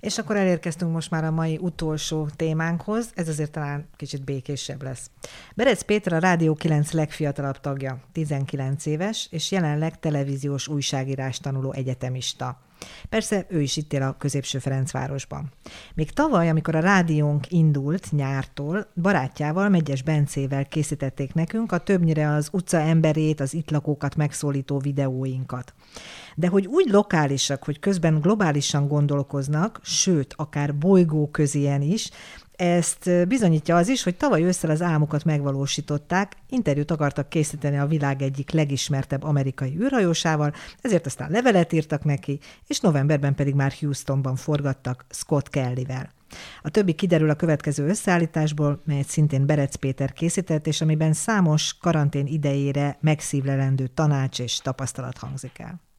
[0.00, 5.10] És akkor elérkeztünk most már a mai utolsó témánkhoz, ez azért talán kicsit békésebb lesz.
[5.54, 12.58] Berec Péter a Rádió 9 legfiatalabb tagja, 19 éves, és jelenleg televíziós újságírás tanuló egyetemista.
[13.08, 15.50] Persze ő is itt él a középső Ferencvárosban.
[15.94, 22.48] Még tavaly, amikor a rádiónk indult nyártól, barátjával, Megyes Bencével készítették nekünk a többnyire az
[22.52, 25.74] utca emberét, az itt lakókat megszólító videóinkat.
[26.36, 32.10] De hogy úgy lokálisak, hogy közben globálisan gondolkoznak, sőt, akár bolygó közien is,
[32.60, 38.22] ezt bizonyítja az is, hogy tavaly ősszel az álmukat megvalósították, interjút akartak készíteni a világ
[38.22, 45.04] egyik legismertebb amerikai űrhajósával, ezért aztán levelet írtak neki, és novemberben pedig már Houstonban forgattak
[45.10, 46.10] Scott Kellyvel.
[46.62, 52.26] A többi kiderül a következő összeállításból, melyet szintén Berec Péter készített, és amiben számos karantén
[52.26, 55.89] idejére megszívlelendő tanács és tapasztalat hangzik el.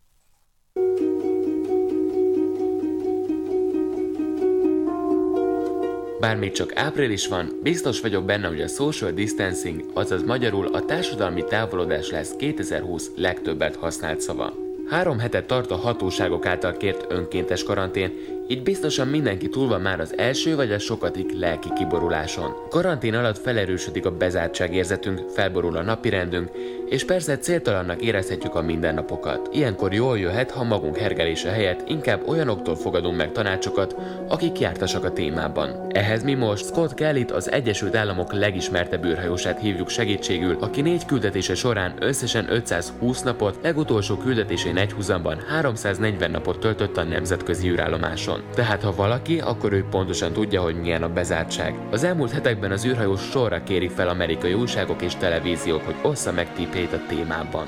[6.22, 10.86] Bár még csak április van, biztos vagyok benne, hogy a social distancing, azaz magyarul a
[10.86, 14.54] társadalmi távolodás lesz 2020 legtöbbet használt szava.
[14.90, 18.12] Három hetet tart a hatóságok által kért önkéntes karantén,
[18.52, 22.54] így biztosan mindenki túl van már az első vagy a sokadik lelki kiboruláson.
[22.70, 26.50] Karantén alatt felerősödik a bezártságérzetünk, felborul a napirendünk,
[26.90, 29.50] és persze céltalannak érezhetjük a mindennapokat.
[29.52, 33.96] Ilyenkor jól jöhet, ha magunk hergelése helyett inkább olyanoktól fogadunk meg tanácsokat,
[34.28, 35.88] akik jártasak a témában.
[35.90, 41.56] Ehhez mi most Scott kelly az Egyesült Államok legismertebb űrhajósát hívjuk segítségül, aki négy küldetése
[41.56, 48.41] során összesen 520 napot, legutolsó küldetésén egyhuzamban 340 napot töltött a nemzetközi űrállomáson.
[48.56, 51.76] Tehát ha valaki, akkor ő pontosan tudja, hogy milyen a bezártság.
[51.92, 56.54] Az elmúlt hetekben az űrhajó sorra kéri fel amerikai újságok és televíziók, hogy ossza meg
[56.54, 57.66] tippét a témában.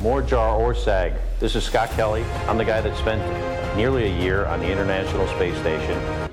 [0.00, 1.12] Morjar Orsag.
[1.38, 2.24] This is Scott Kelly.
[2.48, 3.22] I'm the guy that spent
[3.76, 6.32] nearly a year on the International Space Station.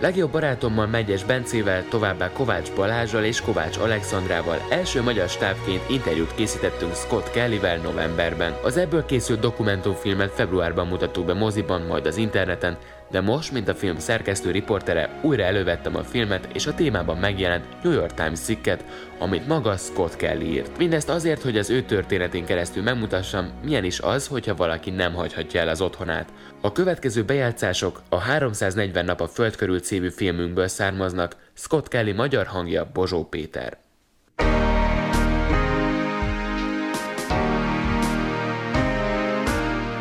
[0.00, 6.94] Legjobb barátommal Megyes Bencével, továbbá Kovács Balázsral és Kovács Alexandrával első magyar stábként interjút készítettünk
[6.94, 8.54] Scott Kellyvel novemberben.
[8.62, 12.76] Az ebből készült dokumentumfilmet februárban mutattuk be moziban, majd az interneten,
[13.10, 17.82] de most, mint a film szerkesztő riportere, újra elővettem a filmet, és a témában megjelent
[17.82, 18.84] New York Times cikket,
[19.18, 20.78] amit maga Scott Kelly írt.
[20.78, 25.60] Mindezt azért, hogy az ő történetén keresztül megmutassam, milyen is az, hogyha valaki nem hagyhatja
[25.60, 26.32] el az otthonát.
[26.60, 32.46] A következő bejátszások a 340 nap a Föld körül című filmünkből származnak, Scott Kelly magyar
[32.46, 33.83] hangja Bozsó Péter.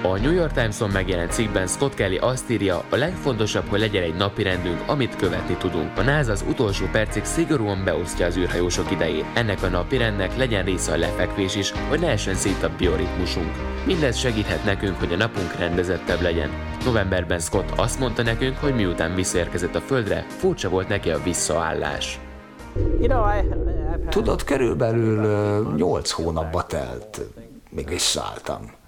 [0.06, 4.16] A New York Times-on megjelent cikkben Scott Kelly azt írja, a legfontosabb, hogy legyen egy
[4.16, 5.98] napi rendünk, amit követni tudunk.
[5.98, 9.26] A NASA az utolsó percig szigorúan beosztja az űrhajósok idejét.
[9.34, 13.52] Ennek a napi rendnek legyen része a lefekvés is, hogy ne essen szét a bioritmusunk.
[13.86, 16.50] Mindez segíthet nekünk, hogy a napunk rendezettebb legyen.
[16.86, 22.20] Novemberben Scott azt mondta nekünk, hogy miután visszaérkezett a Földre, furcsa volt neki a visszaállás.
[24.10, 27.22] Tudod, körülbelül 8 hónapba telt,
[27.70, 28.82] még visszaálltam.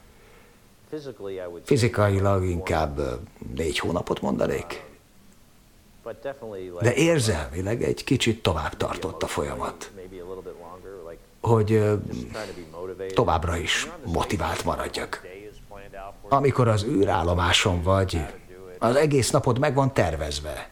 [1.63, 2.99] Fizikailag inkább
[3.55, 4.83] négy hónapot mondanék.
[6.81, 9.91] De érzelmileg egy kicsit tovább tartott a folyamat.
[11.41, 11.83] Hogy
[13.13, 15.21] továbbra is motivált maradjak.
[16.29, 18.25] Amikor az űrállomáson vagy,
[18.79, 20.69] az egész napod meg van tervezve.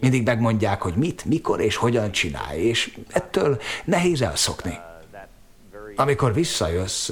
[0.00, 4.78] Mindig megmondják, hogy mit, mikor és hogyan csinálj, és ettől nehéz elszokni.
[5.96, 7.10] Amikor visszajössz,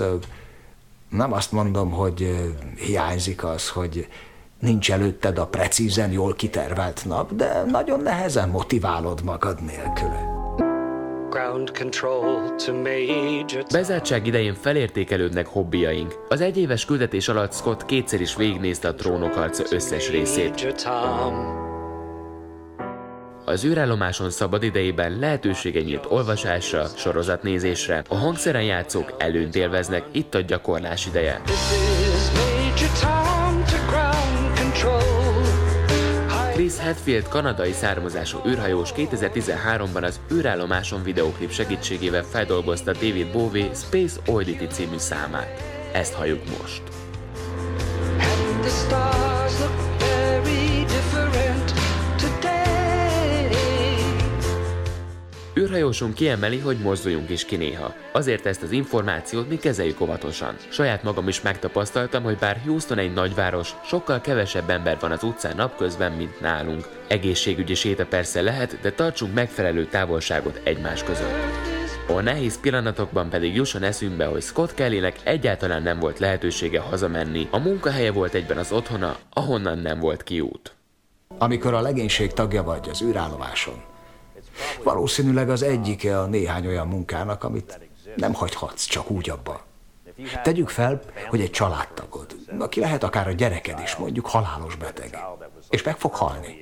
[1.11, 4.09] nem azt mondom, hogy hiányzik az, hogy
[4.59, 10.39] nincs előtted a precízen jól kitervelt nap, de nagyon nehezen motiválod magad nélküle.
[13.73, 16.25] Bezártság idején felértékelődnek hobbiaink.
[16.29, 20.55] Az egyéves küldetés alatt Scott kétszer is végignézte a trónok harca összes részét.
[23.51, 28.03] Az űrállomáson szabad idejében lehetősége nyílt olvasásra, sorozatnézésre.
[28.09, 31.41] A hangszeren játszók előnyt élveznek, itt a gyakorlás ideje.
[36.53, 44.65] Chris Hadfield kanadai származású űrhajós 2013-ban az űrállomáson videoklip segítségével feldolgozta David Bowie Space Oddity
[44.71, 45.63] című számát.
[45.93, 46.83] Ezt halljuk most.
[48.19, 49.20] And the stars
[55.71, 57.95] űrhajósunk kiemeli, hogy mozduljunk is ki néha.
[58.13, 60.57] Azért ezt az információt mi kezeljük óvatosan.
[60.69, 65.57] Saját magam is megtapasztaltam, hogy bár Houston egy nagyváros, sokkal kevesebb ember van az utcán
[65.57, 66.89] napközben, mint nálunk.
[67.09, 71.35] Egészségügyi séta persze lehet, de tartsunk megfelelő távolságot egymás között.
[72.09, 77.59] A nehéz pillanatokban pedig jusson eszünkbe, hogy Scott Kellynek egyáltalán nem volt lehetősége hazamenni, a
[77.59, 80.75] munkahelye volt egyben az otthona, ahonnan nem volt kiút.
[81.39, 83.83] Amikor a legénység tagja vagy az űrállomáson,
[84.83, 87.79] valószínűleg az egyike a néhány olyan munkának, amit
[88.17, 89.69] nem hagyhatsz csak úgy abba.
[90.43, 95.19] Tegyük fel, hogy egy családtagod, aki lehet akár a gyereked is, mondjuk halálos beteg,
[95.69, 96.57] és meg fog halni,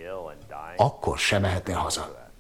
[0.77, 2.31] akkor sem mehetnél haza.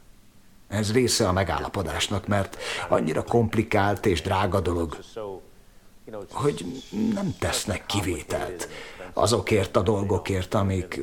[0.69, 2.56] Ez része a megállapodásnak, mert
[2.88, 4.98] annyira komplikált és drága dolog,
[6.30, 6.82] hogy
[7.14, 8.69] nem tesznek kivételt
[9.12, 11.00] azokért a dolgokért, amik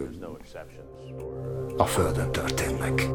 [1.77, 3.07] a Földön történnek.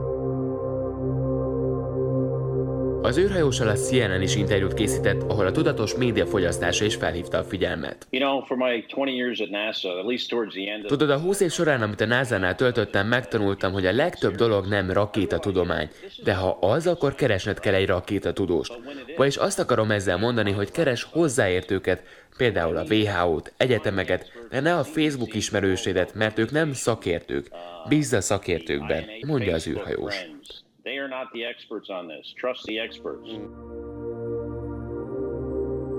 [3.02, 7.44] Az űrhajósal a CNN is interjút készített, ahol a tudatos média fogyasztása is felhívta a
[7.44, 8.06] figyelmet.
[10.86, 14.90] Tudod, a 20 év során, amit a NASA-nál töltöttem, megtanultam, hogy a legtöbb dolog nem
[14.90, 15.88] rakétatudomány,
[16.24, 18.78] de ha az, akkor keresned kell egy rakétatudóst.
[19.16, 22.02] Vagyis azt akarom ezzel mondani, hogy keres hozzáértőket,
[22.36, 27.48] például a WHO-t, egyetemeket, de ne a Facebook ismerősédet, mert ők nem szakértők.
[27.88, 30.14] Bízz a szakértőkben, mondja az űrhajós.
[31.10, 32.32] Not the experts on this.
[32.40, 33.28] Trust the experts.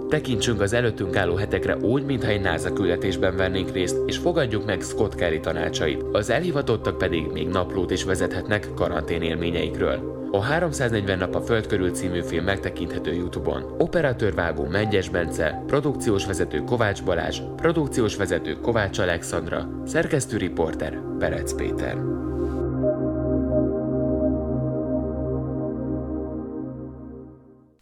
[0.10, 4.82] Tekintsünk az előttünk álló hetekre úgy, mintha egy NASA küldetésben vennénk részt, és fogadjuk meg
[4.82, 6.04] Scott Kelly tanácsait.
[6.12, 10.28] Az elhivatottak pedig még naplót is vezethetnek karantén élményeikről.
[10.32, 13.76] A 340 nap a Föld körül című film megtekinthető YouTube-on.
[13.78, 21.98] Operatőrvágó Mengyes Bence, produkciós vezető Kovács Balázs, produkciós vezető Kovács Alexandra, szerkesztő riporter Berec Péter.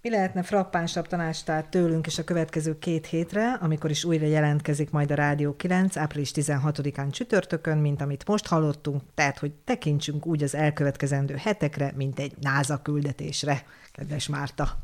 [0.09, 5.11] Mi lehetne frappánsabb tanástát tőlünk is a következő két hétre, amikor is újra jelentkezik majd
[5.11, 10.55] a Rádió 9, április 16-án csütörtökön, mint amit most hallottunk, tehát hogy tekintsünk úgy az
[10.55, 14.77] elkövetkezendő hetekre, mint egy NASA küldetésre, kedves Márta.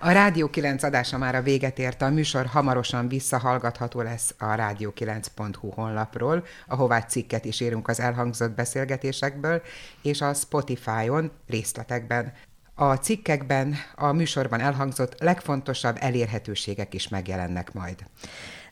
[0.00, 5.70] A Rádió 9 adása már a véget ért, a műsor hamarosan visszahallgatható lesz a rádió9.hu
[5.70, 9.62] honlapról, ahová cikket is írunk az elhangzott beszélgetésekből,
[10.02, 12.32] és a Spotify-on részletekben
[12.78, 17.96] a cikkekben, a műsorban elhangzott legfontosabb elérhetőségek is megjelennek majd.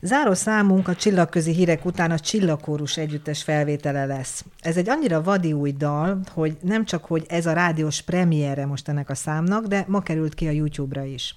[0.05, 4.45] Záró számunk a csillagközi hírek után a csillagkórus együttes felvétele lesz.
[4.59, 8.87] Ez egy annyira vadi új dal, hogy nem csak, hogy ez a rádiós premiere most
[8.87, 11.35] ennek a számnak, de ma került ki a YouTube-ra is.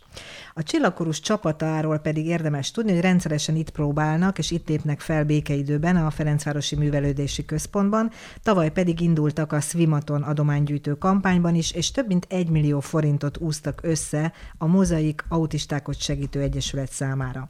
[0.55, 5.97] A csillagkorús csapatáról pedig érdemes tudni, hogy rendszeresen itt próbálnak, és itt lépnek fel békeidőben
[5.97, 8.11] a Ferencvárosi Művelődési Központban,
[8.43, 13.81] tavaly pedig indultak a Swimaton adománygyűjtő kampányban is, és több mint egy millió forintot úztak
[13.83, 17.49] össze a Mozaik Autistákot Segítő Egyesület számára.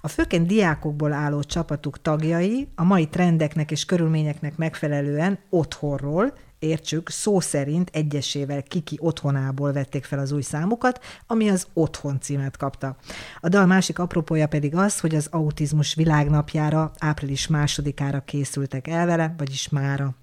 [0.00, 7.40] A főként diákokból álló csapatuk tagjai a mai trendeknek és körülményeknek megfelelően otthonról, értsük, szó
[7.40, 12.96] szerint egyesével Kiki otthonából vették fel az új számukat, ami az Otthon címet kapta.
[13.40, 19.34] A dal másik apropója pedig az, hogy az autizmus világnapjára, április másodikára készültek el vele,
[19.38, 20.14] vagyis mára.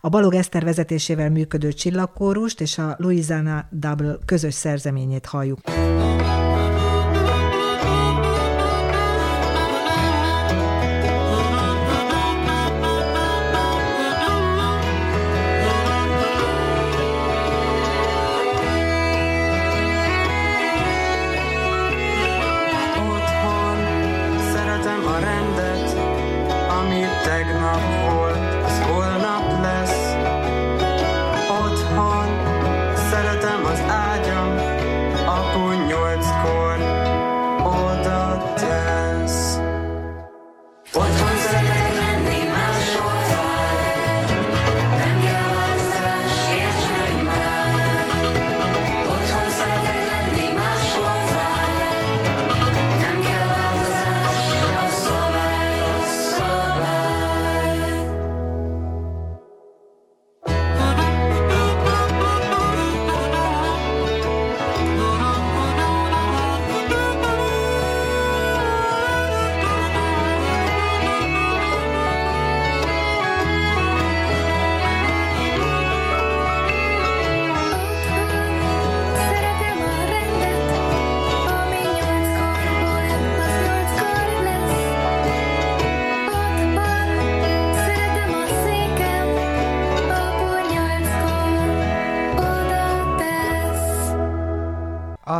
[0.00, 5.60] A Balog Eszter vezetésével működő csillagkórust és a Louisiana Double közös szerzeményét halljuk.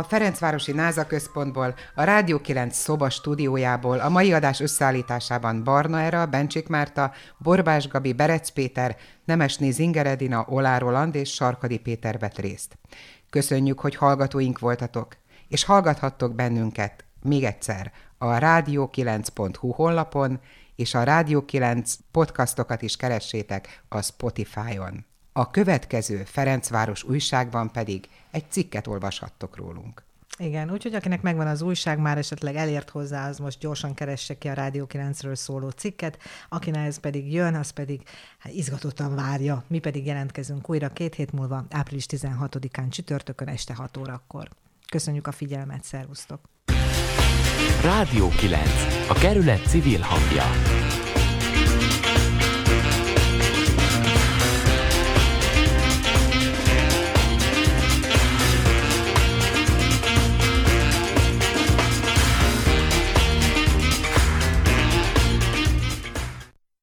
[0.07, 6.67] Ferencvárosi Náza központból, a Rádió 9 szoba stúdiójából a mai adás összeállításában Barna Era, Bencsik
[6.67, 12.77] Márta, Borbás Gabi, Berec Péter, Nemesné Zingeredina, Olá Roland és Sarkadi Péter vett részt.
[13.29, 20.39] Köszönjük, hogy hallgatóink voltatok, és hallgathattok bennünket még egyszer a rádió9.hu honlapon,
[20.75, 25.05] és a Rádió 9 podcastokat is keressétek a Spotify-on.
[25.37, 30.03] A következő Ferencváros újságban pedig egy cikket olvashattok rólunk.
[30.37, 34.47] Igen, úgyhogy akinek megvan az újság, már esetleg elért hozzá, az most gyorsan keresse ki
[34.47, 36.17] a Rádió 9-ről szóló cikket,
[36.49, 38.01] akinek ez pedig jön, az pedig
[38.37, 39.63] hát izgatottan várja.
[39.67, 44.47] Mi pedig jelentkezünk újra két hét múlva, április 16-án csütörtökön este 6 órakor.
[44.91, 46.39] Köszönjük a figyelmet, szervusztok!
[47.83, 48.69] Rádió 9.
[49.09, 50.76] A kerület civil hangja.